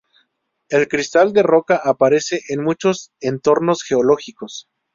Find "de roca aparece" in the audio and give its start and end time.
1.31-2.41